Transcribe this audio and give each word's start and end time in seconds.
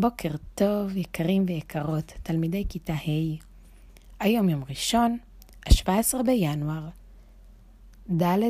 בוקר 0.00 0.30
טוב, 0.54 0.96
יקרים 0.96 1.44
ויקרות, 1.48 2.12
תלמידי 2.22 2.64
כיתה 2.68 2.92
ה'. 2.92 3.36
היום 4.20 4.48
יום 4.48 4.64
ראשון, 4.68 5.18
ה-17 5.66 6.22
בינואר, 6.26 6.88
ד' 8.22 8.40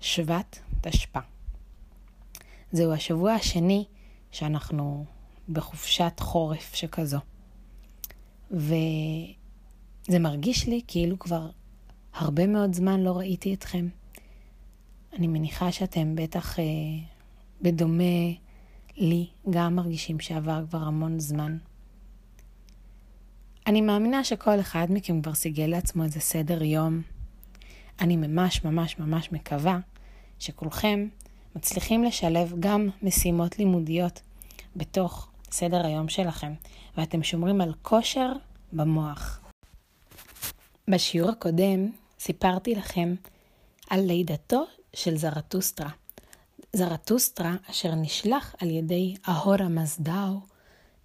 שבט 0.00 0.58
תשפ"א. 0.80 1.20
זהו 2.72 2.92
השבוע 2.92 3.32
השני 3.32 3.84
שאנחנו 4.30 5.04
בחופשת 5.48 6.12
חורף 6.20 6.74
שכזו. 6.74 7.18
וזה 8.50 10.18
מרגיש 10.20 10.66
לי 10.66 10.80
כאילו 10.86 11.18
כבר 11.18 11.50
הרבה 12.14 12.46
מאוד 12.46 12.74
זמן 12.74 13.00
לא 13.00 13.12
ראיתי 13.12 13.54
אתכם. 13.54 13.88
אני 15.12 15.26
מניחה 15.26 15.72
שאתם 15.72 16.14
בטח 16.14 16.58
אה, 16.58 16.64
בדומה 17.62 18.47
לי 18.98 19.26
גם 19.50 19.76
מרגישים 19.76 20.20
שעבר 20.20 20.62
כבר 20.68 20.78
המון 20.78 21.20
זמן. 21.20 21.58
אני 23.66 23.80
מאמינה 23.80 24.24
שכל 24.24 24.60
אחד 24.60 24.86
מכם 24.90 25.22
כבר 25.22 25.34
סיגל 25.34 25.66
לעצמו 25.66 26.04
איזה 26.04 26.20
סדר 26.20 26.62
יום. 26.62 27.02
אני 28.00 28.16
ממש 28.16 28.64
ממש 28.64 28.98
ממש 28.98 29.32
מקווה 29.32 29.78
שכולכם 30.38 31.08
מצליחים 31.56 32.04
לשלב 32.04 32.54
גם 32.60 32.88
משימות 33.02 33.58
לימודיות 33.58 34.20
בתוך 34.76 35.28
סדר 35.50 35.86
היום 35.86 36.08
שלכם, 36.08 36.52
ואתם 36.96 37.22
שומרים 37.22 37.60
על 37.60 37.74
כושר 37.82 38.32
במוח. 38.72 39.40
בשיעור 40.88 41.30
הקודם 41.30 41.90
סיפרתי 42.20 42.74
לכם 42.74 43.14
על 43.90 44.00
לידתו 44.00 44.64
של 44.94 45.16
זרטוסטרה. 45.16 45.90
זרטוסטרה 46.72 47.56
אשר 47.70 47.94
נשלח 47.94 48.54
על 48.58 48.70
ידי 48.70 49.14
אהורה 49.28 49.68
מזדאו 49.68 50.40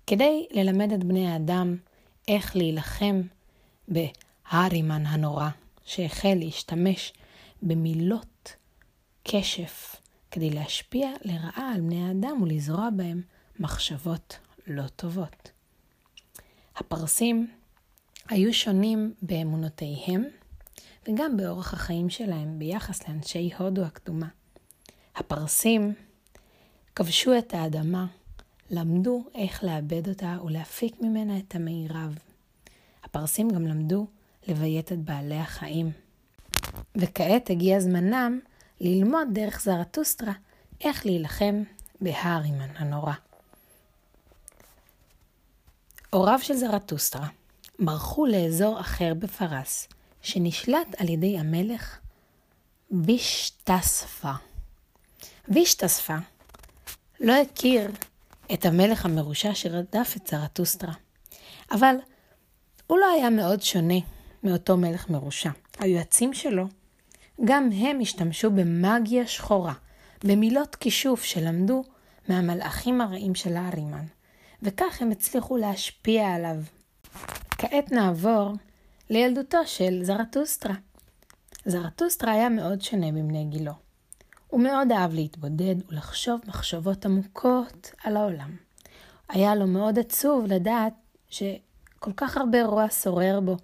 כדי 0.08 0.48
ללמד 0.52 0.92
את 0.94 1.04
בני 1.04 1.28
האדם 1.28 1.78
איך 2.28 2.56
להילחם 2.56 3.22
בהארימן 3.88 5.06
הנורא, 5.06 5.50
שהחל 5.86 6.34
להשתמש 6.40 7.14
במילות 7.62 8.56
כשף 9.26 9.96
כדי 10.32 10.50
להשפיע 10.50 11.10
לרעה 11.22 11.72
על 11.76 11.82
בני 11.82 12.08
האדם 12.08 12.42
ולזרוע 12.42 12.90
בהם 12.96 13.22
מחשבות 13.60 14.38
לא 14.68 14.88
טובות. 14.88 15.52
הפרסים 16.76 17.48
היו 18.30 18.54
שונים 18.54 19.14
באמונותיהם 19.22 20.24
וגם 21.08 21.38
באורח 21.38 21.74
החיים 21.74 22.10
שלהם 22.10 22.60
ביחס 22.60 23.08
לאנשי 23.08 23.50
הודו 23.58 23.82
הקדומה. 23.86 24.28
הפרסים 25.16 25.94
כבשו 26.96 27.38
את 27.38 27.54
האדמה, 27.54 28.06
למדו 28.70 29.24
איך 29.36 29.64
לעבד 29.64 30.10
אותה 30.10 30.38
ולהפיק 30.46 31.02
ממנה 31.02 31.38
את 31.38 31.56
המירב. 31.56 32.18
הפרסים 33.04 33.50
גם 33.50 33.68
למדו 33.68 34.08
לביית 34.48 34.92
את 34.92 35.00
בעלי 35.00 35.40
החיים. 35.40 35.92
וכעת 36.96 37.50
הגיע 37.50 37.80
זמנם 37.80 38.40
ללמוד 38.80 39.28
דרך 39.34 39.62
זרטוסטרה 39.62 40.34
איך 40.82 41.06
להילחם 41.06 41.64
בהארימן 42.02 42.70
הנורא. 42.76 43.14
הוריו 46.10 46.40
של 46.42 46.54
זרטוסטרה 46.54 47.28
ברחו 47.80 48.26
לאזור 48.26 48.80
אחר 48.80 49.14
בפרס, 49.20 49.88
שנשלט 50.22 50.88
על 50.98 51.10
ידי 51.10 51.40
המלך 51.40 52.00
בישטספה. 52.92 54.34
וישתספה 55.48 56.16
לא 57.20 57.34
הכיר 57.34 57.92
את 58.54 58.66
המלך 58.66 59.06
המרושע 59.06 59.54
שרדף 59.54 60.14
את 60.18 60.28
זרטוסטרה, 60.28 60.94
אבל 61.72 61.96
הוא 62.88 63.00
לא 63.00 63.06
היה 63.06 63.30
מאוד 63.30 63.62
שונה 63.62 64.00
מאותו 64.44 64.78
מלך 64.78 65.10
מרושע. 65.10 65.50
היועצים 65.80 66.34
שלו, 66.34 66.66
גם 67.46 67.70
הם 67.72 68.00
השתמשו 68.02 68.52
במאגיה 68.52 69.28
שחורה, 69.28 69.74
במילות 70.24 70.76
כישוף 70.76 71.24
שלמדו 71.24 71.84
מהמלאכים 72.28 73.02
הרעים 73.02 73.36
של 73.36 73.56
הארימן, 73.56 74.06
וכך 74.62 75.02
הם 75.02 75.12
הצליחו 75.12 75.58
להשפיע 75.58 76.34
עליו. 76.34 76.56
כעת 77.50 77.92
נעבור 77.92 78.52
לילדותו 79.10 79.58
של 79.66 80.04
זרטוסטרה. 80.04 80.76
זרטוסטרה 81.66 82.32
היה 82.32 82.50
מאוד 82.50 82.82
שונה 82.82 83.12
מבני 83.12 83.46
גילו. 83.46 83.83
הוא 84.54 84.62
מאוד 84.62 84.92
אהב 84.92 85.14
להתבודד 85.14 85.76
ולחשוב 85.90 86.42
מחשבות 86.48 87.06
עמוקות 87.06 87.92
על 88.04 88.18
העולם. 88.18 88.56
היה 89.30 89.56
לו 89.56 89.68
מאוד 89.68 90.00
עצוב 90.00 90.46
לדעת 90.46 90.94
שכל 91.30 92.12
כך 92.18 92.38
הרבה 92.38 92.66
רוע 92.66 92.90
שורר 92.90 93.40
בו, 93.40 93.58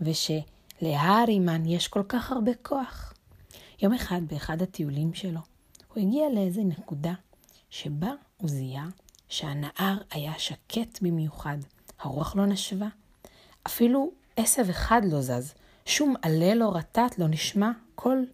ושלהארימן 0.00 1.66
יש 1.66 1.88
כל 1.88 2.02
כך 2.08 2.32
הרבה 2.32 2.50
כוח. 2.62 3.14
יום 3.82 3.94
אחד, 3.94 4.20
באחד 4.26 4.62
הטיולים 4.62 5.14
שלו, 5.14 5.40
הוא 5.94 6.02
הגיע 6.02 6.24
לאיזה 6.34 6.62
נקודה 6.62 7.14
שבה 7.70 8.10
הוא 8.36 8.50
זיהה 8.50 8.88
שהנהר 9.28 9.96
היה 10.10 10.32
שקט 10.38 11.02
במיוחד, 11.02 11.58
הרוח 12.00 12.36
לא 12.36 12.46
נשבה, 12.46 12.88
אפילו 13.66 14.10
עשב 14.36 14.70
אחד 14.70 15.02
לא 15.04 15.20
זז, 15.20 15.54
שום 15.86 16.14
עלה 16.22 16.54
לא 16.54 16.72
רטט, 16.74 17.18
לא 17.18 17.28
נשמע 17.28 17.70
קול 17.94 18.26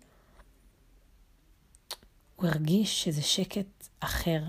הוא 2.40 2.48
הרגיש 2.48 3.04
שזה 3.04 3.22
שקט 3.22 3.88
אחר, 4.00 4.42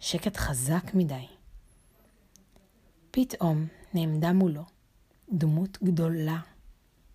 שקט 0.00 0.36
חזק 0.36 0.94
מדי. 0.94 1.26
פתאום 3.10 3.66
נעמדה 3.94 4.32
מולו 4.32 4.62
דמות 5.32 5.78
גדולה, 5.82 6.40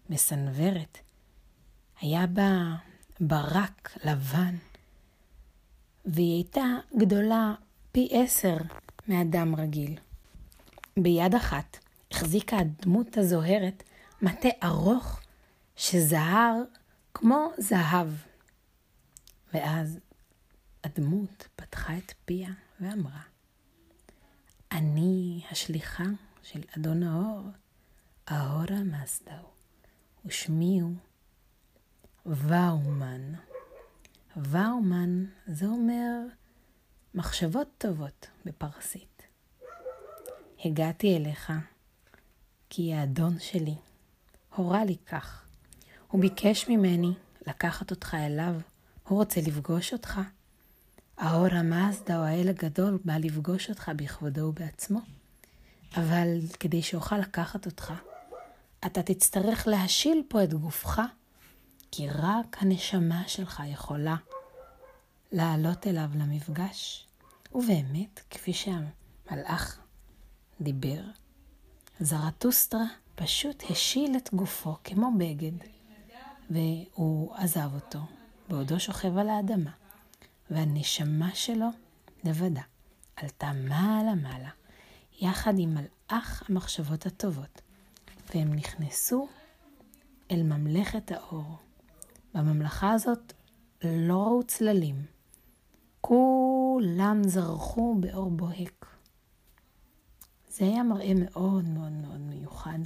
מסנוורת. 0.09 0.97
היה 2.01 2.28
בה 2.28 2.75
ברק 3.19 3.97
לבן, 4.03 4.56
והיא 6.06 6.34
הייתה 6.34 6.66
גדולה 6.97 7.53
פי 7.91 8.09
עשר 8.12 8.57
מאדם 9.07 9.56
רגיל. 9.56 9.97
ביד 10.97 11.35
אחת 11.35 11.78
החזיקה 12.12 12.57
הדמות 12.57 13.18
הזוהרת 13.18 13.84
מטה 14.22 14.50
ארוך 14.63 15.19
שזהר 15.75 16.56
כמו 17.13 17.51
זהב. 17.57 18.32
ואז 19.53 19.99
הדמות 20.83 21.47
פתחה 21.55 21.97
את 21.97 22.13
פיה 22.25 22.49
ואמרה, 22.79 23.21
אני 24.71 25.41
השליחה 25.51 26.03
של 26.43 26.61
אדון 26.77 27.03
האור, 27.03 27.47
האורה 28.27 28.83
מסדאו, 28.83 29.49
ושמי 30.25 30.79
הוא 30.79 30.95
ואומן. 32.25 33.33
ואומן 34.35 35.25
זה 35.47 35.65
אומר 35.65 36.19
מחשבות 37.15 37.67
טובות 37.77 38.27
בפרסית. 38.45 39.21
הגעתי 40.65 41.17
אליך 41.17 41.53
כי 42.69 42.93
האדון 42.93 43.39
שלי 43.39 43.75
הורה 44.55 44.85
לי 44.85 44.97
כך. 44.97 45.45
הוא 46.07 46.21
ביקש 46.21 46.69
ממני 46.69 47.13
לקחת 47.47 47.91
אותך 47.91 48.13
אליו 48.13 48.55
הוא 49.07 49.19
רוצה 49.19 49.41
לפגוש 49.41 49.93
אותך. 49.93 50.21
האור 51.17 51.47
המאזדה 51.51 52.19
או 52.19 52.23
האל 52.23 52.49
הגדול 52.49 52.99
בא 53.05 53.17
לפגוש 53.17 53.69
אותך 53.69 53.91
בכבודו 53.95 54.41
ובעצמו. 54.41 54.99
אבל 55.97 56.39
כדי 56.59 56.81
שאוכל 56.81 57.17
לקחת 57.17 57.65
אותך, 57.65 57.93
אתה 58.85 59.03
תצטרך 59.03 59.67
להשיל 59.67 60.23
פה 60.27 60.43
את 60.43 60.53
גופך, 60.53 61.01
כי 61.91 62.09
רק 62.09 62.57
הנשמה 62.59 63.23
שלך 63.27 63.63
יכולה 63.67 64.15
לעלות 65.31 65.88
אליו 65.88 66.09
למפגש. 66.15 67.07
ובאמת, 67.53 68.21
כפי 68.29 68.53
שהמלאך 68.53 69.79
דיבר, 70.61 71.01
זרטוסטרה 71.99 72.85
פשוט 73.15 73.63
השיל 73.69 74.17
את 74.17 74.33
גופו 74.33 74.75
כמו 74.83 75.11
בגד, 75.17 75.51
והוא 76.49 77.35
עזב 77.35 77.69
אותו. 77.73 77.99
בעודו 78.50 78.80
שוכב 78.80 79.18
על 79.18 79.30
האדמה, 79.30 79.72
והנשמה 80.50 81.36
שלו 81.36 81.68
לבדה 82.24 82.62
עלתה 83.16 83.51
מעלה-מעלה, 83.54 84.50
יחד 85.22 85.54
עם 85.57 85.75
מלאך 85.75 86.44
המחשבות 86.50 87.06
הטובות, 87.06 87.62
והם 88.34 88.54
נכנסו 88.54 89.28
אל 90.31 90.44
ממלכת 90.44 91.12
האור. 91.12 91.57
בממלכה 92.34 92.92
הזאת 92.92 93.34
לא 93.84 94.24
ראו 94.24 94.44
צללים, 94.44 95.06
כולם 96.01 97.22
זרחו 97.24 97.95
באור 98.00 98.31
בוהק. 98.31 98.86
זה 100.50 100.66
היה 100.66 100.84
מראה 100.84 101.12
מאוד 101.16 101.69
מאוד 101.69 101.92
מאוד 101.92 102.19
מיוחד. 102.19 102.80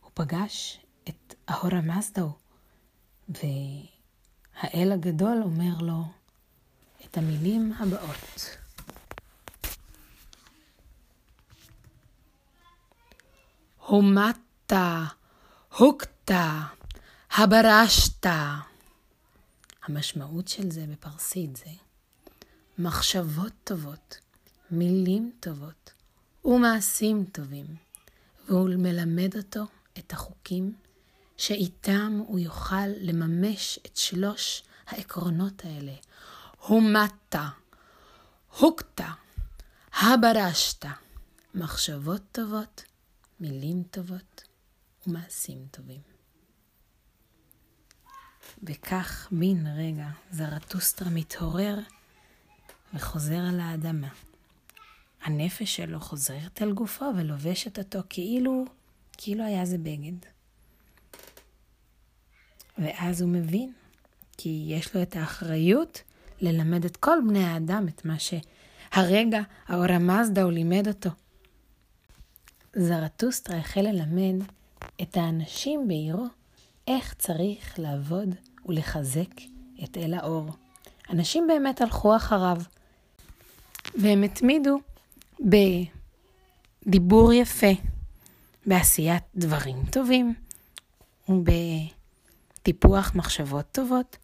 הוא 0.00 0.10
פגש 0.14 0.80
את 1.08 1.34
ההורה 1.48 1.80
מזדאו, 1.80 2.28
והאל 3.30 4.92
הגדול 4.92 5.42
אומר 5.42 5.78
לו 5.80 6.04
את 7.04 7.18
המילים 7.18 7.72
הבאות. 7.78 8.56
הומדת, 13.86 14.72
הוקת, 15.78 16.30
הברשת. 17.30 18.26
המשמעות 19.84 20.48
של 20.48 20.70
זה 20.70 20.86
בפרסית 20.86 21.56
זה 21.56 21.70
מחשבות 22.78 23.52
טובות, 23.64 24.18
מילים 24.70 25.32
טובות 25.40 25.92
ומעשים 26.44 27.24
טובים, 27.24 27.66
והוא 28.48 28.68
מלמד 28.78 29.36
אותו 29.36 29.64
את 29.98 30.12
החוקים 30.12 30.74
שאיתם 31.40 32.20
הוא 32.26 32.38
יוכל 32.38 32.86
לממש 33.00 33.78
את 33.86 33.96
שלוש 33.96 34.62
העקרונות 34.86 35.64
האלה. 35.64 35.92
הומדת, 36.58 37.34
הוקת, 38.58 39.00
הברשת. 39.92 40.84
מחשבות 41.54 42.22
טובות, 42.32 42.84
מילים 43.40 43.82
טובות 43.90 44.44
ומעשים 45.06 45.66
טובים. 45.70 46.00
וכך 48.62 49.28
בן 49.30 49.66
רגע 49.66 50.08
זרטוסטרה 50.30 51.10
מתעורר 51.10 51.78
וחוזר 52.94 53.40
על 53.48 53.60
האדמה. 53.60 54.08
הנפש 55.22 55.76
שלו 55.76 56.00
חוזרת 56.00 56.62
אל 56.62 56.72
גופו 56.72 57.04
ולובשת 57.16 57.78
אותו 57.78 57.98
כאילו, 58.08 58.64
כאילו 59.12 59.44
היה 59.44 59.66
זה 59.66 59.78
בגד. 59.78 60.39
ואז 62.80 63.22
הוא 63.22 63.30
מבין, 63.30 63.72
כי 64.36 64.64
יש 64.68 64.94
לו 64.94 65.02
את 65.02 65.16
האחריות 65.16 66.02
ללמד 66.40 66.84
את 66.84 66.96
כל 66.96 67.18
בני 67.28 67.44
האדם 67.44 67.88
את 67.88 68.04
מה 68.04 68.16
שהרגע 68.18 69.40
האור 69.68 69.92
המזדה 69.92 70.42
הוא 70.42 70.52
לימד 70.52 70.88
אותו. 70.88 71.10
זרטוסטרה 72.76 73.58
החל 73.58 73.80
ללמד 73.80 74.44
את 75.02 75.16
האנשים 75.16 75.88
בעירו 75.88 76.26
איך 76.88 77.14
צריך 77.18 77.78
לעבוד 77.78 78.34
ולחזק 78.66 79.40
את 79.84 79.96
אל 79.96 80.14
האור. 80.14 80.50
אנשים 81.10 81.46
באמת 81.46 81.80
הלכו 81.80 82.16
אחריו, 82.16 82.56
והם 83.94 84.22
התמידו 84.22 84.78
בדיבור 86.86 87.32
יפה, 87.32 87.72
בעשיית 88.66 89.22
דברים 89.36 89.76
טובים 89.90 90.34
ובטיפוח 92.60 93.12
מחשבות 93.14 93.64
טובות. 93.72 94.16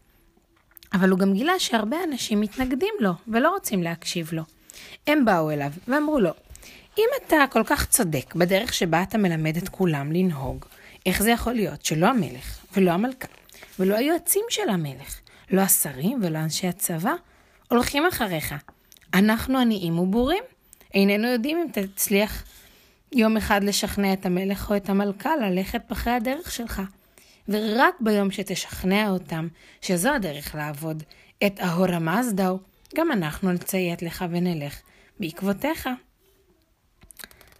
אבל 0.93 1.09
הוא 1.09 1.19
גם 1.19 1.33
גילה 1.33 1.59
שהרבה 1.59 1.97
אנשים 2.03 2.41
מתנגדים 2.41 2.93
לו 2.99 3.11
ולא 3.27 3.49
רוצים 3.49 3.83
להקשיב 3.83 4.29
לו. 4.33 4.43
הם 5.07 5.25
באו 5.25 5.51
אליו 5.51 5.71
ואמרו 5.87 6.19
לו, 6.19 6.29
אם 6.97 7.07
אתה 7.17 7.35
כל 7.49 7.63
כך 7.65 7.85
צודק 7.85 8.35
בדרך 8.35 8.73
שבה 8.73 9.03
אתה 9.03 9.17
מלמד 9.17 9.57
את 9.57 9.69
כולם 9.69 10.11
לנהוג, 10.11 10.65
איך 11.05 11.23
זה 11.23 11.31
יכול 11.31 11.53
להיות 11.53 11.85
שלא 11.85 12.07
המלך 12.07 12.59
ולא 12.73 12.91
המלכה 12.91 13.27
ולא 13.79 13.95
היועצים 13.95 14.45
של 14.49 14.69
המלך, 14.69 15.19
לא 15.51 15.61
השרים 15.61 16.19
ולא 16.23 16.37
אנשי 16.37 16.67
הצבא, 16.67 17.13
הולכים 17.69 18.03
אחריך. 18.05 18.55
אנחנו 19.13 19.59
עניים 19.59 19.99
ובורים, 19.99 20.43
איננו 20.93 21.27
יודעים 21.27 21.57
אם 21.57 21.67
תצליח 21.71 22.43
יום 23.11 23.37
אחד 23.37 23.63
לשכנע 23.63 24.13
את 24.13 24.25
המלך 24.25 24.71
או 24.71 24.75
את 24.75 24.89
המלכה 24.89 25.35
ללכת 25.35 25.91
אחרי 25.91 26.13
הדרך 26.13 26.51
שלך. 26.51 26.81
ורק 27.49 27.95
ביום 27.99 28.31
שתשכנע 28.31 29.09
אותם 29.09 29.47
שזו 29.81 30.13
הדרך 30.13 30.55
לעבוד 30.55 31.03
את 31.45 31.59
אהורה 31.59 31.99
מזדאו, 31.99 32.59
גם 32.95 33.11
אנחנו 33.11 33.51
נציית 33.51 34.01
לך 34.01 34.25
ונלך 34.29 34.81
בעקבותיך. 35.19 35.89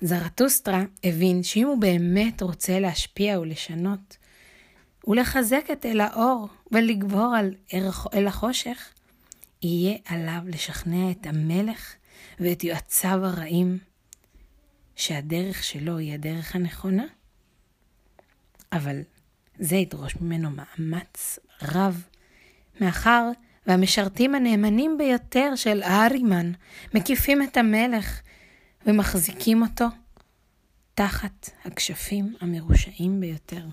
זרטוסטרה 0.01 0.83
הבין 1.03 1.43
שאם 1.43 1.67
הוא 1.67 1.77
באמת 1.77 2.41
רוצה 2.41 2.79
להשפיע 2.79 3.39
ולשנות, 3.39 4.17
ולחזק 5.07 5.65
את 5.71 5.85
אל 5.85 6.01
האור 6.01 6.47
ולגבור 6.71 7.35
על 7.35 7.55
אל 8.13 8.27
החושך, 8.27 8.89
יהיה 9.61 9.97
עליו 10.05 10.41
לשכנע 10.45 11.11
את 11.11 11.27
המלך 11.27 11.95
ואת 12.39 12.63
יועציו 12.63 13.25
הרעים 13.25 13.77
שהדרך 14.95 15.63
שלו 15.63 15.97
היא 15.97 16.13
הדרך 16.13 16.55
הנכונה. 16.55 17.05
אבל 18.71 19.01
זה 19.59 19.75
ידרוש 19.75 20.15
ממנו 20.15 20.49
מאמץ 20.49 21.39
רב, 21.61 22.03
מאחר 22.81 23.31
והמשרתים 23.67 24.35
הנאמנים 24.35 24.97
ביותר 24.97 25.55
של 25.55 25.83
הארימן 25.83 26.51
מקיפים 26.93 27.43
את 27.43 27.57
המלך 27.57 28.21
ומחזיקים 28.85 29.61
אותו 29.61 29.85
תחת 30.93 31.49
הכשפים 31.65 32.35
המרושעים 32.41 33.19
ביותר. 33.19 33.65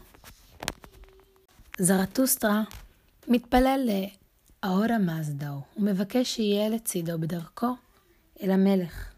זרטוסטרה 1.78 2.62
מתפלל 3.28 3.88
לאהורה 4.64 4.98
מזדאו 4.98 5.60
ומבקש 5.76 6.34
שיהיה 6.34 6.68
לצידו 6.68 7.18
בדרכו 7.18 7.76
אל 8.42 8.50
המלך. 8.50 9.12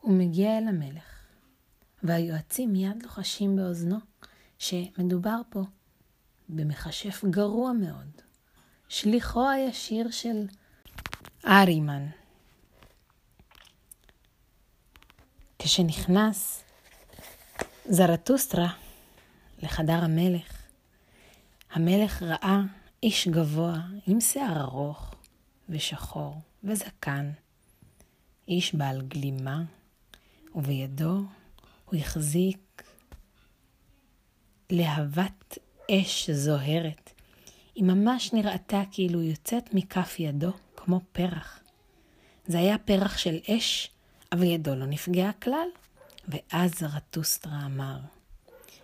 הוא 0.00 0.14
מגיע 0.14 0.58
אל 0.58 0.68
המלך, 0.68 1.26
והיועצים 2.02 2.72
מיד 2.72 3.02
לוחשים 3.02 3.56
באוזנו 3.56 4.11
שמדובר 4.62 5.40
פה 5.50 5.62
במכשף 6.48 7.24
גרוע 7.30 7.72
מאוד, 7.72 8.22
שליחו 8.88 9.48
הישיר 9.48 10.10
של 10.10 10.46
ארימן. 11.46 12.06
כשנכנס 15.58 16.64
זרטוסטרה 17.88 18.72
לחדר 19.62 20.04
המלך, 20.04 20.62
המלך 21.72 22.22
ראה 22.22 22.60
איש 23.02 23.28
גבוה 23.28 23.80
עם 24.06 24.20
שיער 24.20 24.60
ארוך 24.60 25.14
ושחור 25.68 26.40
וזקן, 26.64 27.30
איש 28.48 28.74
בעל 28.74 29.02
גלימה, 29.02 29.62
ובידו 30.54 31.22
הוא 31.84 32.00
החזיק 32.00 32.82
להבת 34.72 35.58
אש 35.90 36.30
זוהרת. 36.30 37.10
היא 37.74 37.84
ממש 37.84 38.32
נראתה 38.32 38.82
כאילו 38.90 39.22
יוצאת 39.22 39.74
מכף 39.74 40.16
ידו 40.18 40.52
כמו 40.76 41.00
פרח. 41.12 41.60
זה 42.46 42.58
היה 42.58 42.78
פרח 42.78 43.18
של 43.18 43.38
אש 43.50 43.90
אבל 44.32 44.42
ידו 44.42 44.74
לא 44.74 44.86
נפגעה 44.86 45.32
כלל. 45.32 45.68
ואז 46.28 46.78
זרטוסטרה 46.78 47.66
אמר, 47.66 47.98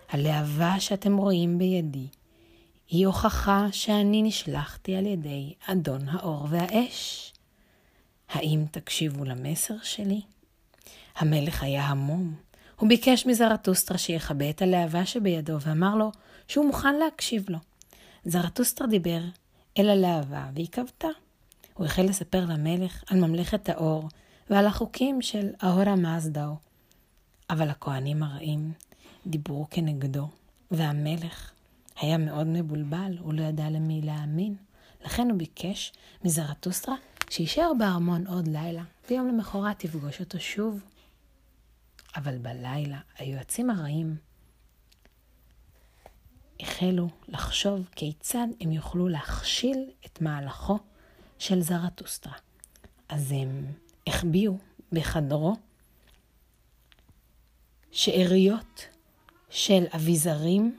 הלהבה 0.08 0.80
שאתם 0.80 1.16
רואים 1.16 1.58
בידי 1.58 2.06
היא 2.88 3.06
הוכחה 3.06 3.66
שאני 3.72 4.22
נשלחתי 4.22 4.96
על 4.96 5.06
ידי 5.06 5.54
אדון 5.66 6.08
האור 6.08 6.46
והאש. 6.50 7.32
האם 8.28 8.64
תקשיבו 8.70 9.24
למסר 9.24 9.74
שלי? 9.82 10.20
המלך 11.16 11.62
היה 11.62 11.84
המום. 11.84 12.47
הוא 12.78 12.88
ביקש 12.88 13.26
מזרטוסטרה 13.26 13.98
שיכבה 13.98 14.50
את 14.50 14.62
הלהבה 14.62 15.06
שבידו 15.06 15.60
ואמר 15.60 15.94
לו 15.94 16.12
שהוא 16.48 16.66
מוכן 16.66 16.94
להקשיב 16.94 17.50
לו. 17.50 17.58
זרטוסטרה 18.24 18.86
דיבר 18.86 19.20
אל 19.78 19.88
הלהבה 19.88 20.46
והיא 20.54 20.68
כבתה. 20.72 21.08
הוא 21.74 21.86
החל 21.86 22.02
לספר 22.02 22.44
למלך 22.44 23.04
על 23.10 23.20
ממלכת 23.20 23.68
האור 23.68 24.08
ועל 24.50 24.66
החוקים 24.66 25.22
של 25.22 25.48
ההורה 25.60 25.96
מזדאו. 25.96 26.54
אבל 27.50 27.70
הכהנים 27.70 28.22
הרעים 28.22 28.72
דיברו 29.26 29.66
כנגדו, 29.70 30.28
והמלך 30.70 31.50
היה 32.00 32.18
מאוד 32.18 32.46
מבולבל, 32.46 33.16
הוא 33.18 33.34
לא 33.34 33.42
ידע 33.42 33.70
למי 33.70 34.00
להאמין. 34.04 34.54
לכן 35.04 35.30
הוא 35.30 35.38
ביקש 35.38 35.92
מזרטוסטרה 36.24 36.94
שיישאר 37.30 37.72
בארמון 37.78 38.26
עוד 38.26 38.48
לילה, 38.48 38.82
ויום 39.10 39.28
למחרת 39.28 39.84
יפגוש 39.84 40.20
אותו 40.20 40.40
שוב. 40.40 40.80
אבל 42.16 42.38
בלילה 42.38 43.00
היועצים 43.18 43.70
הרעים 43.70 44.16
החלו 46.60 47.08
לחשוב 47.28 47.88
כיצד 47.96 48.46
הם 48.60 48.72
יוכלו 48.72 49.08
להכשיל 49.08 49.90
את 50.06 50.20
מהלכו 50.20 50.78
של 51.38 51.60
זרטוסטרה. 51.60 52.32
אז 53.08 53.32
הם 53.32 53.72
החביאו 54.06 54.58
בחדרו 54.92 55.56
שאריות 57.90 58.86
של 59.50 59.84
אביזרים 59.94 60.76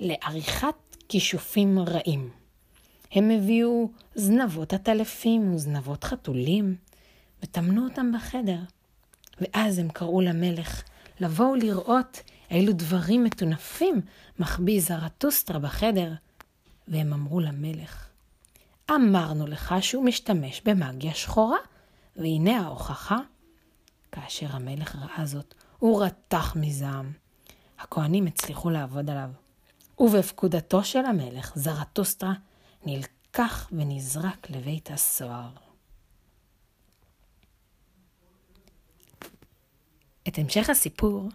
לעריכת 0.00 0.74
כישופים 1.08 1.78
רעים. 1.78 2.30
הם 3.12 3.30
הביאו 3.30 3.90
זנבות 4.14 4.72
עטלפים 4.72 5.54
וזנבות 5.54 6.04
חתולים 6.04 6.76
וטמנו 7.42 7.84
אותם 7.84 8.12
בחדר. 8.16 8.58
ואז 9.40 9.78
הם 9.78 9.88
קראו 9.88 10.20
למלך 10.20 10.82
לבוא 11.20 11.46
ולראות 11.46 12.22
אילו 12.50 12.72
דברים 12.72 13.24
מטונפים 13.24 14.00
מחביא 14.38 14.80
זרטוסטרה 14.80 15.58
בחדר. 15.58 16.12
והם 16.88 17.12
אמרו 17.12 17.40
למלך, 17.40 18.08
אמרנו 18.90 19.46
לך 19.46 19.74
שהוא 19.80 20.04
משתמש 20.04 20.62
במאגיה 20.64 21.14
שחורה. 21.14 21.58
והנה 22.18 22.60
ההוכחה. 22.60 23.18
כאשר 24.12 24.46
המלך 24.50 24.96
ראה 24.96 25.26
זאת, 25.26 25.54
הוא 25.78 26.04
רתח 26.04 26.56
מזעם. 26.56 27.12
הכהנים 27.78 28.26
הצליחו 28.26 28.70
לעבוד 28.70 29.10
עליו. 29.10 29.30
ובפקודתו 29.98 30.84
של 30.84 31.04
המלך, 31.04 31.52
זרטוסטרה 31.54 32.32
נלקח 32.86 33.68
ונזרק 33.72 34.50
לבית 34.50 34.90
הסוהר. 34.90 35.50
את 40.28 40.38
המשך 40.38 40.70
הסיפור 40.70 41.28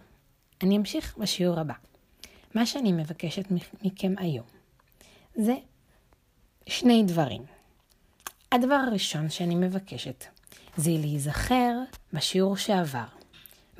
אני 0.62 0.76
אמשיך 0.76 1.18
בשיעור 1.18 1.60
הבא. 1.60 1.74
מה 2.54 2.66
שאני 2.66 2.92
מבקשת 2.92 3.44
מכם 3.82 4.14
היום 4.18 4.46
זה 5.36 5.54
שני 6.66 7.02
דברים. 7.06 7.42
הדבר 8.52 8.74
הראשון 8.74 9.30
שאני 9.30 9.54
מבקשת 9.54 10.24
זה 10.76 10.90
להיזכר 10.90 11.72
בשיעור 12.12 12.56
שעבר, 12.56 13.04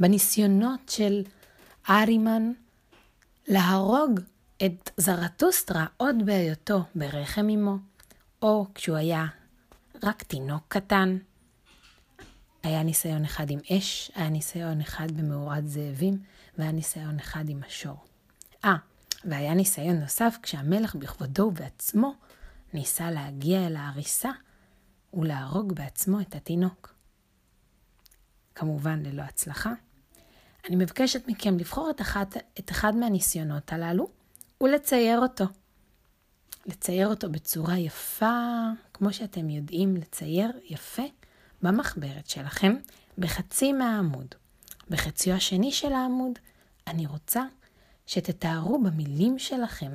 בניסיונות 0.01 0.81
של 0.89 1.23
ארימן 1.91 2.53
להרוג 3.49 4.21
את 4.67 4.91
זרטוסטרה 4.97 5.87
עוד 5.97 6.27
בהיותו 6.27 6.83
ברחם 6.95 7.49
אמו, 7.49 7.77
או 8.43 8.67
כשהוא 8.75 8.97
היה 8.97 9.27
רק 10.03 10.23
תינוק 10.23 10.63
קטן. 10.69 11.19
היה 12.65 12.83
ניסיון 12.83 13.25
אחד 13.25 13.51
עם 13.51 13.59
אש, 13.73 14.11
היה 14.15 14.29
ניסיון 14.29 14.81
אחד 14.81 15.11
במאורת 15.11 15.69
זאבים, 15.69 16.19
והיה 16.59 16.73
ניסיון 16.73 17.19
אחד 17.19 17.49
עם 17.49 17.61
השור. 17.67 18.05
אה, 18.65 18.75
והיה 19.25 19.55
ניסיון 19.55 19.97
נוסף 19.97 20.37
כשהמלך 20.43 20.95
בכבודו 20.95 21.43
ובעצמו 21.43 22.15
ניסה 22.75 23.11
להגיע 23.11 23.67
אל 23.67 23.77
ההריסה 23.77 24.31
ולהרוג 25.15 25.73
בעצמו 25.73 26.21
את 26.21 26.35
התינוק. 26.35 26.95
כמובן 28.55 29.03
ללא 29.03 29.23
הצלחה. 29.23 29.73
אני 30.69 30.77
מבקשת 30.77 31.29
מכם 31.29 31.59
לבחור 31.59 31.91
את 31.91 32.01
אחד, 32.01 32.27
את 32.59 32.71
אחד 32.71 32.97
מהניסיונות 32.97 33.73
הללו 33.73 34.09
ולצייר 34.61 35.19
אותו. 35.19 35.45
לצייר 36.67 37.09
אותו 37.09 37.31
בצורה 37.31 37.79
יפה, 37.79 38.41
כמו 38.93 39.13
שאתם 39.13 39.51
יודעים 39.51 39.97
לצייר 39.97 40.51
יפה, 40.65 41.03
במחברת 41.63 42.27
שלכם, 42.27 42.77
בחצי 43.19 43.73
מהעמוד. 43.73 44.35
בחציו 44.91 45.35
השני 45.35 45.73
של 45.73 45.93
העמוד, 45.93 46.39
אני 46.87 47.07
רוצה 47.07 47.45
שתתארו 48.07 48.83
במילים 48.83 49.39
שלכם 49.39 49.93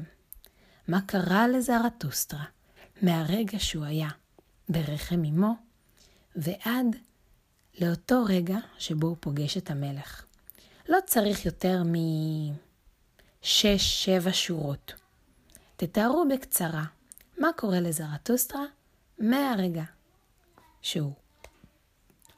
מה 0.87 1.01
קרה 1.01 1.47
לזרטוסטרה 1.47 2.45
מהרגע 3.01 3.59
שהוא 3.59 3.85
היה 3.85 4.09
ברחם 4.69 5.23
אמו 5.23 5.55
ועד 6.35 6.95
לאותו 7.81 8.23
רגע 8.27 8.57
שבו 8.77 9.07
הוא 9.07 9.17
פוגש 9.19 9.57
את 9.57 9.71
המלך. 9.71 10.25
לא 10.89 10.97
צריך 11.05 11.45
יותר 11.45 11.83
משש-שבע 13.43 14.31
שורות. 14.33 14.93
תתארו 15.77 16.25
בקצרה 16.33 16.83
מה 17.37 17.47
קורה 17.55 17.79
לזרטוסטרה 17.79 18.65
מהרגע 19.19 19.83
שהוא 20.81 21.13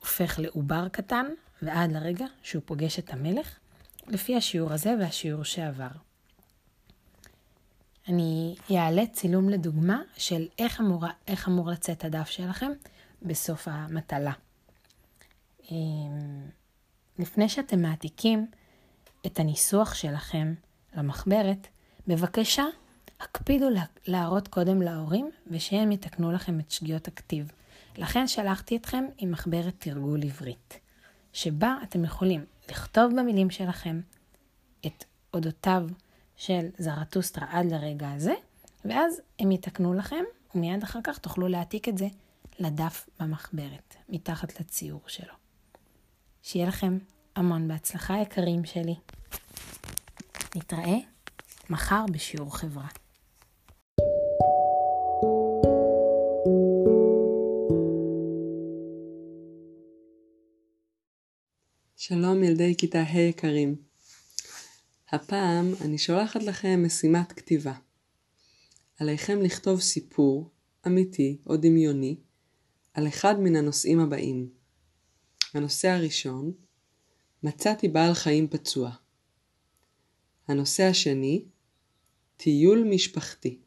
הופך 0.02 0.40
לעובר 0.40 0.90
קטן 0.90 1.26
ועד 1.62 1.92
לרגע 1.92 2.26
שהוא 2.44 2.64
פוגש 2.66 3.00
את 3.00 3.14
המלך, 3.14 3.60
לפי 4.08 4.36
השיעור 4.36 4.74
הזה 4.74 4.96
והשיעור 5.00 5.44
שעבר. 5.44 5.88
אני 8.08 8.56
אעלה 8.72 9.08
צילום 9.08 9.50
לדוגמה 9.50 10.02
של 10.18 10.48
איך 10.60 10.82
אמור, 10.82 11.06
איך 11.28 11.48
אמור 11.48 11.70
לצאת 11.70 12.06
הדף 12.06 12.30
שלכם 12.30 12.72
בסוף 13.22 13.68
המטלה. 13.68 14.32
אמ, 15.72 16.50
לפני 17.20 17.50
שאתם 17.50 17.82
מעתיקים 17.82 18.48
את 19.26 19.40
הניסוח 19.40 19.94
שלכם 19.94 20.54
למחברת, 20.96 21.68
בבקשה, 22.08 22.64
הקפידו 23.20 23.68
להראות 24.08 24.48
קודם 24.48 24.82
להורים 24.82 25.32
ושהם 25.48 25.92
יתקנו 25.92 26.32
לכם 26.32 26.60
את 26.60 26.72
שגיאות 26.72 27.08
הכתיב. 27.08 27.52
לכן 27.98 28.28
שלחתי 28.28 28.76
אתכם 28.76 29.06
עם 29.18 29.32
מחברת 29.32 29.74
תרגול 29.78 30.24
עברית, 30.24 30.80
שבה 31.34 31.78
אתם 31.84 32.04
יכולים 32.04 32.46
לכתוב 32.70 33.12
במילים 33.20 33.50
שלכם 33.50 34.02
את 34.86 35.04
אודותיו 35.34 35.84
של 36.36 36.68
זרטוסטרה 36.78 37.48
עד 37.50 37.66
לרגע 37.72 38.12
הזה, 38.12 38.34
ואז 38.86 39.22
הם 39.40 39.52
יתקנו 39.52 39.94
לכם, 39.94 40.24
ומיד 40.56 40.84
אחר 40.84 41.00
כך 41.04 41.18
תוכלו 41.18 41.48
להעתיק 41.48 41.90
את 41.90 41.98
זה 41.98 42.08
לדף 42.60 43.10
במחברת, 43.20 43.96
מתחת 44.10 44.60
לציור 44.60 45.02
שלו. 45.08 45.34
שיהיה 46.44 46.68
לכם 46.68 46.98
המון 47.36 47.68
בהצלחה 47.68 48.18
יקרים 48.22 48.66
שלי. 48.66 48.96
נתראה 50.56 50.98
מחר 51.70 52.06
בשיעור 52.12 52.58
חברה. 52.58 52.88
שלום 62.14 62.44
ילדי 62.44 62.76
כיתה 62.78 63.04
ה' 63.04 63.20
יקרים. 63.20 63.76
הפעם 65.10 65.74
אני 65.82 65.98
שולחת 65.98 66.44
לכם 66.44 66.84
משימת 66.86 67.32
כתיבה. 67.32 67.74
עליכם 69.00 69.42
לכתוב 69.42 69.82
סיפור, 69.82 70.52
אמיתי 70.88 71.38
או 71.48 71.58
דמיוני, 71.58 72.16
על 72.94 73.08
אחד 73.08 73.40
מן 73.40 73.56
הנושאים 73.56 74.00
הבאים. 74.00 74.50
הנושא 75.54 75.88
הראשון, 75.88 76.52
מצאתי 77.44 77.88
בעל 77.88 78.14
חיים 78.14 78.48
פצוע. 78.48 78.92
הנושא 80.48 80.84
השני, 80.84 81.46
טיול 82.38 82.84
משפחתי. 82.90 83.60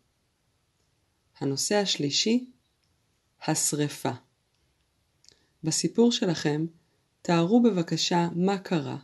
הנושא 1.38 1.74
השלישי, 1.74 2.50
השרפה. 3.46 4.12
בסיפור 5.62 6.12
שלכם 6.12 6.66
תארו 7.26 7.62
בבקשה 7.62 8.28
מה 8.35 8.59
קרה, 8.59 8.97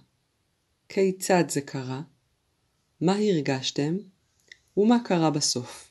כיצד 0.89 1.45
זה 1.49 1.61
קרה, 1.61 2.03
מה 3.01 3.15
הרגשתם 3.17 3.97
ומה 4.77 4.97
קרה 5.05 5.31
בסוף. 5.31 5.91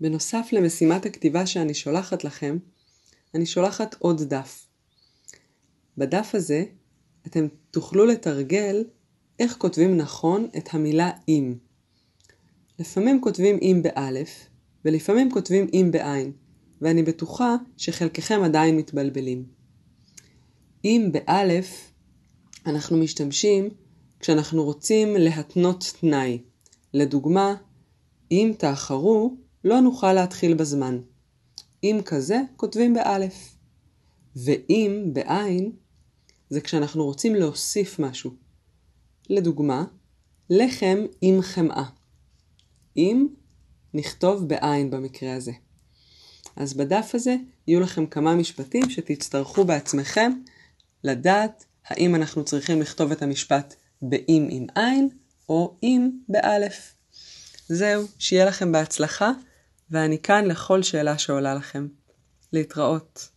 בנוסף 0.00 0.48
למשימת 0.52 1.06
הכתיבה 1.06 1.46
שאני 1.46 1.74
שולחת 1.74 2.24
לכם, 2.24 2.58
אני 3.34 3.46
שולחת 3.46 3.96
עוד 3.98 4.22
דף. 4.22 4.66
בדף 5.98 6.30
הזה 6.34 6.64
אתם 7.26 7.46
תוכלו 7.70 8.06
לתרגל 8.06 8.84
איך 9.38 9.56
כותבים 9.58 9.96
נכון 9.96 10.48
את 10.56 10.68
המילה 10.72 11.10
אם. 11.28 11.54
לפעמים 12.78 13.20
כותבים 13.20 13.58
אם 13.62 13.80
באלף, 13.82 14.46
ולפעמים 14.84 15.30
כותבים 15.30 15.66
אם 15.72 15.88
בעין, 15.92 16.32
ואני 16.80 17.02
בטוחה 17.02 17.56
שחלקכם 17.76 18.40
עדיין 18.44 18.76
מתבלבלים. 18.76 19.63
אם 20.84 21.10
באלף 21.12 21.90
אנחנו 22.66 22.96
משתמשים 22.96 23.68
כשאנחנו 24.20 24.64
רוצים 24.64 25.16
להתנות 25.16 25.94
תנאי. 26.00 26.38
לדוגמה, 26.94 27.54
אם 28.30 28.52
תאחרו, 28.58 29.36
לא 29.64 29.80
נוכל 29.80 30.12
להתחיל 30.12 30.54
בזמן. 30.54 30.98
אם 31.84 32.00
כזה, 32.04 32.40
כותבים 32.56 32.94
באלף. 32.94 33.56
ואם 34.36 35.10
בעין, 35.12 35.72
זה 36.50 36.60
כשאנחנו 36.60 37.04
רוצים 37.04 37.34
להוסיף 37.34 37.98
משהו. 37.98 38.30
לדוגמה, 39.30 39.84
לחם 40.50 40.98
עם 41.20 41.42
חמאה. 41.42 41.84
אם 42.96 43.26
נכתוב 43.94 44.48
בעין 44.48 44.90
במקרה 44.90 45.34
הזה. 45.34 45.52
אז 46.56 46.74
בדף 46.74 47.10
הזה 47.14 47.36
יהיו 47.66 47.80
לכם 47.80 48.06
כמה 48.06 48.34
משפטים 48.34 48.90
שתצטרכו 48.90 49.64
בעצמכם 49.64 50.32
לדעת 51.04 51.64
האם 51.86 52.14
אנחנו 52.14 52.44
צריכים 52.44 52.80
לכתוב 52.80 53.12
את 53.12 53.22
המשפט 53.22 53.74
באם 54.02 54.48
עם 54.50 54.66
עין 54.74 55.08
או 55.48 55.76
אם 55.82 56.10
באלף. 56.28 56.94
זהו, 57.68 58.06
שיהיה 58.18 58.44
לכם 58.44 58.72
בהצלחה, 58.72 59.30
ואני 59.90 60.18
כאן 60.18 60.44
לכל 60.44 60.82
שאלה 60.82 61.18
שעולה 61.18 61.54
לכם. 61.54 61.86
להתראות. 62.52 63.28